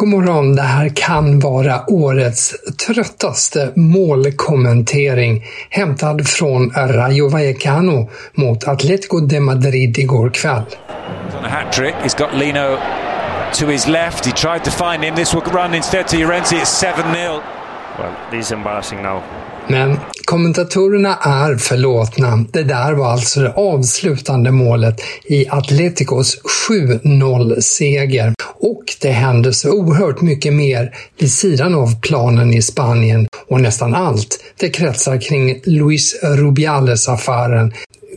[0.00, 2.54] God morgon, det här kan vara årets
[2.86, 10.62] tröttaste målkommentering hämtad från Rayo Vallecano mot Atletico de Madrid igår kväll.
[11.38, 11.94] on a hat trick.
[12.02, 12.78] He's got Lino
[13.54, 14.26] to his left.
[14.26, 15.14] He tried to find him.
[15.14, 16.56] This will run instead to Llorente.
[16.56, 17.40] It's 7 0.
[17.98, 19.22] Well, this is embarrassing now.
[19.68, 22.44] Men kommentatorerna är förlåtna.
[22.52, 28.34] Det där var alltså det avslutande målet i Atleticos 7-0-seger.
[28.62, 33.94] Och det hände så oerhört mycket mer vid sidan av planen i Spanien och nästan
[33.94, 37.72] allt det kretsar kring Luis Rubiales-affären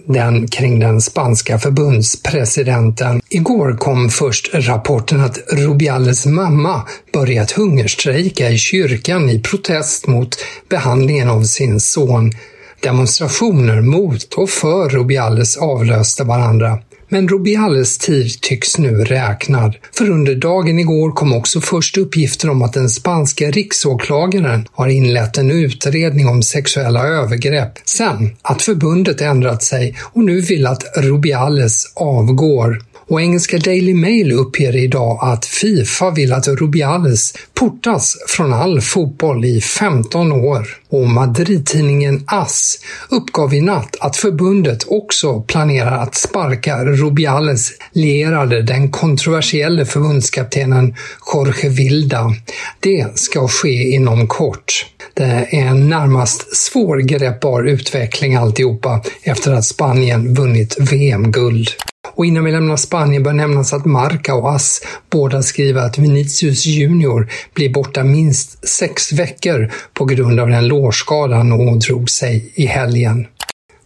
[0.08, 3.22] den kring den spanska förbundspresidenten.
[3.30, 6.82] Igår kom först rapporten att Rubiales mamma
[7.14, 10.38] börjat hungerstrejka i kyrkan i protest mot
[10.70, 12.32] behandlingen av sin son.
[12.80, 16.80] Demonstrationer mot och för Rubiales avlöste varandra.
[17.14, 22.62] Men Rubiales tid tycks nu räknad, för under dagen igår kom också först uppgifter om
[22.62, 29.64] att den spanska riksåklagaren har inlett en utredning om sexuella övergrepp, sen att förbundet ändrat
[29.64, 32.82] sig och nu vill att Rubiales avgår.
[33.08, 39.46] Och engelska Daily Mail uppger idag att Fifa vill att Rubiales portas från all fotboll
[39.46, 40.68] i 15 år.
[40.90, 48.92] Och Madrid-tidningen AS uppgav i natt att förbundet också planerar att sparka Rubiales lierade, den
[48.92, 50.96] kontroversielle förbundskaptenen
[51.34, 52.36] Jorge Vilda.
[52.80, 54.86] Det ska ske inom kort.
[55.14, 61.70] Det är en närmast svårgreppbar utveckling alltihopa efter att Spanien vunnit VM-guld.
[62.16, 66.66] Och innan vi lämnar Spanien bör nämnas att Marca och Ass båda skriver att Vinicius
[66.66, 72.66] Junior blir borta minst sex veckor på grund av den lårskada han ådrog sig i
[72.66, 73.28] helgen.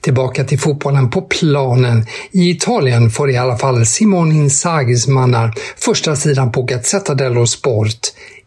[0.02, 2.06] Tillbaka till fotbollen på planen.
[2.32, 8.00] I Italien får i alla fall Simon Inzaghis mannar första sidan på Gazzetta dello Sport.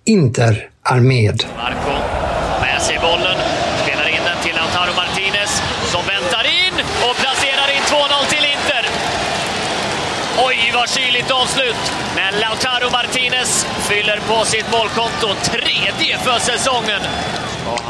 [0.04, 1.44] Inter är med.
[1.56, 1.92] Marco
[2.60, 3.38] med sig bollen,
[3.82, 5.52] spelar in den till Lautaro Martinez
[5.92, 6.76] som väntar in
[7.06, 8.84] och placerar in 2-0 till Inter.
[10.46, 11.99] Oj, vad kyligt avslut!
[12.30, 17.00] Eh, Lautaro Martinez fyller på sitt målkonto, tredje för säsongen.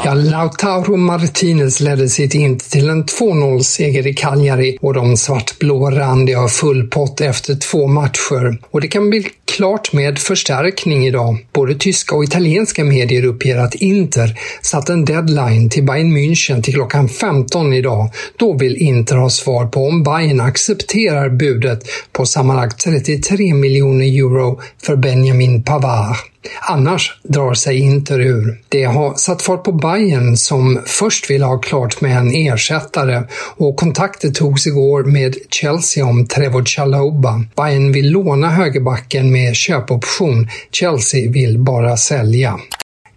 [0.03, 6.47] Ja, Lautaro Martinez ledde sitt Inter till en 2-0-seger i Cagliari och de svartblå-randiga har
[6.47, 8.57] full pott efter två matcher.
[8.71, 11.37] Och det kan bli klart med förstärkning idag.
[11.53, 16.73] Både tyska och italienska medier uppger att Inter satt en deadline till Bayern München till
[16.73, 18.09] klockan 15 idag.
[18.37, 24.61] Då vill Inter ha svar på om Bayern accepterar budet på sammanlagt 33 miljoner euro
[24.83, 26.15] för Benjamin Pavard.
[26.61, 28.61] Annars drar sig Inter ur.
[28.69, 33.23] Det har satt fart på Bayern som först vill ha klart med en ersättare
[33.57, 37.43] och kontakter togs igår med Chelsea om Trevor Chaloba.
[37.55, 40.49] Bayern vill låna högerbacken med köpoption.
[40.71, 42.59] Chelsea vill bara sälja.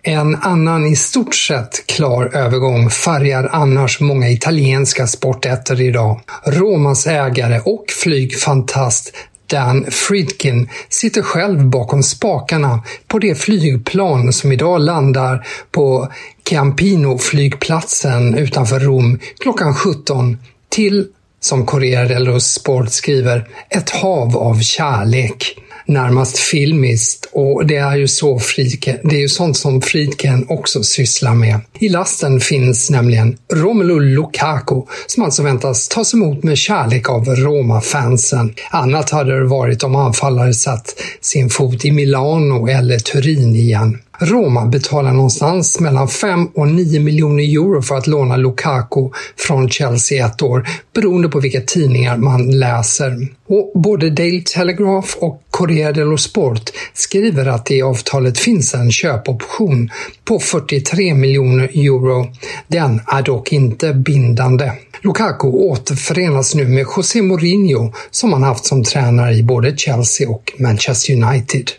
[0.02, 6.20] En annan i stort sett klar övergång färgar annars många italienska sportätter idag.
[6.46, 9.12] Romas ägare och flygfantast
[9.46, 16.08] Dan Friedkin sitter själv bakom spakarna på det flygplan som idag landar på
[16.42, 20.38] Campino-flygplatsen utanför Rom klockan 17
[20.68, 21.06] till
[21.44, 25.56] som Corriere dello Sport skriver, ett hav av kärlek
[25.86, 30.82] närmast filmiskt och det är ju så Friedken, det är ju sånt som Friedken också
[30.82, 31.60] sysslar med.
[31.78, 38.54] I lasten finns nämligen Romelu Lukaku som alltså väntas tas emot med kärlek av Roma-fansen.
[38.70, 43.98] Annat hade det varit om anfallare satt sin fot i Milano eller Turin igen.
[44.18, 50.26] Roma betalar någonstans mellan 5 och 9 miljoner euro för att låna Lukaku från Chelsea
[50.26, 53.28] ett år, beroende på vilka tidningar man läser.
[53.46, 58.92] Och både Daily Telegraph och Corriere dello Sport skriver att det i avtalet finns en
[58.92, 59.90] köpoption
[60.24, 62.26] på 43 miljoner euro.
[62.68, 64.72] Den är dock inte bindande.
[65.02, 70.52] Lukaku återförenas nu med José Mourinho som han haft som tränare i både Chelsea och
[70.58, 71.70] Manchester United.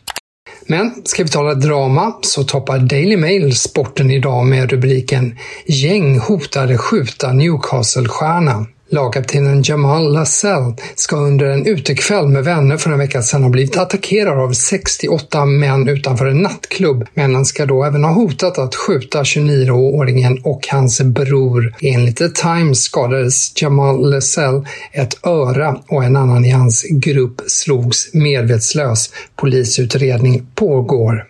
[0.68, 6.78] Men ska vi tala drama så toppar Daily Mail sporten idag med rubriken “Gäng hotade
[6.78, 8.66] skjuta Newcastle-stjärna”.
[8.90, 13.78] Lagkaptenen Jamal Lassell ska under en utekväll med vänner för en vecka sedan ha blivit
[13.78, 17.06] attackerad av 68 män utanför en nattklubb.
[17.14, 21.76] Männen ska då även ha hotat att skjuta 29-åringen och hans bror.
[21.82, 28.14] Enligt The Times skadades Jamal Lassell ett öra och en annan i hans grupp slogs
[28.14, 29.10] medvetslös.
[29.36, 31.26] Polisutredning pågår.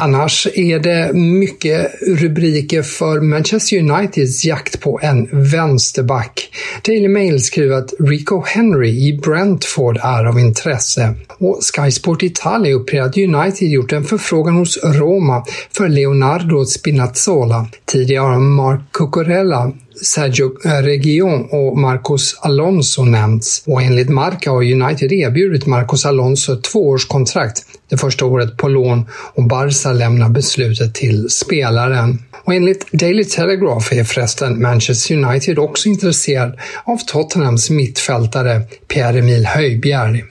[0.00, 6.50] Annars är det mycket rubriker för Manchester Uniteds jakt på en vänsterback.
[6.82, 11.14] Daily Mail skriver att Rico Henry i Brentford är av intresse.
[11.38, 15.44] Och Sky Sport Italia uppger att United gjort en förfrågan hos Roma
[15.76, 17.66] för Leonardo Spinazzola.
[17.84, 19.72] Tidigare har Mark Cucurella
[20.02, 26.52] Sergio eh, Region och Marcos Alonso nämnts och enligt Marca har United erbjudit Marcos Alonso
[26.52, 32.22] ett tvåårskontrakt det första året på lån och Barca lämnar beslutet till spelaren.
[32.44, 40.24] Och enligt Daily Telegraph är förresten Manchester United också intresserad av Tottenhams mittfältare Pierre-Emil Höjbjerg.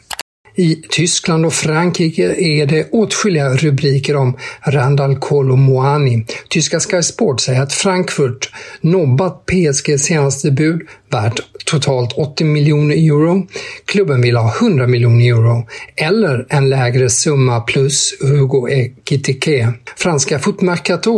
[0.59, 6.25] I Tyskland och Frankrike är det åtskilliga rubriker om Randall Kolomoani.
[6.49, 8.51] Tyska Sky Sport säger att Frankfurt
[8.81, 10.81] nobbat PSGs senaste bud
[11.11, 13.47] värt totalt 80 miljoner euro.
[13.85, 19.73] Klubben vill ha 100 miljoner euro eller en lägre summa plus Hugo Ekitike.
[19.97, 20.61] Franska Foot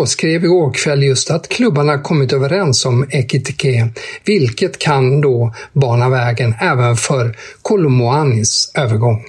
[0.05, 3.89] skrev igår kväll just att klubbarna kommit överens om Ekitike,
[4.25, 9.25] vilket kan då bana vägen även för Kolomoanis övergång.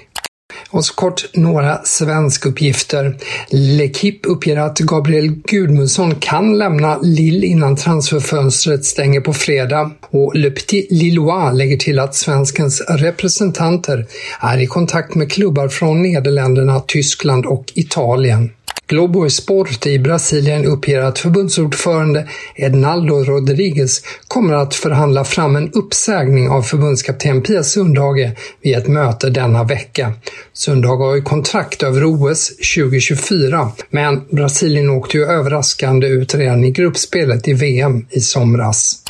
[0.70, 3.16] Och så kort några svenskuppgifter.
[3.50, 10.50] L'Equipe uppger att Gabriel Gudmundsson kan lämna Lille innan transferfönstret stänger på fredag och Le
[10.50, 14.06] Petit Lillois lägger till att svenskens representanter
[14.40, 18.50] är i kontakt med klubbar från Nederländerna, Tyskland och Italien.
[18.90, 26.48] Globo Esporte i Brasilien uppger att förbundsordförande Ednaldo Rodriguez kommer att förhandla fram en uppsägning
[26.48, 28.30] av förbundskapten Pia Sundhage
[28.62, 30.12] vid ett möte denna vecka.
[30.52, 36.70] Sundhage har ju kontrakt över OS 2024, men Brasilien åkte ju överraskande ut redan i
[36.70, 39.02] gruppspelet i VM i somras.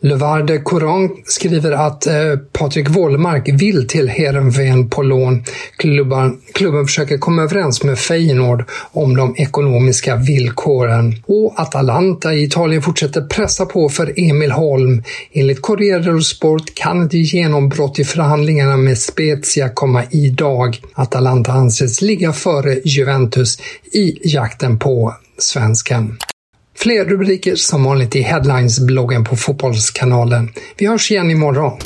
[0.00, 2.14] Levarde Courant skriver att eh,
[2.52, 5.44] Patrik Wålemark vill till Heerenveen på lån.
[5.76, 11.14] Klubban, klubben försöker komma överens med Feyenoord om de ekonomiska villkoren.
[11.26, 15.02] Och Atalanta i Italien fortsätter pressa på för Emil Holm.
[15.32, 20.80] Enligt Corriere dello Sport kan ett genombrott i förhandlingarna med Spezia komma idag.
[20.94, 23.58] Atalanta anses ligga före Juventus
[23.92, 26.18] i jakten på svensken.
[26.80, 30.50] Fler rubriker som vanligt i Headlines-bloggen på Fotbollskanalen.
[30.76, 31.78] Vi hörs igen imorgon.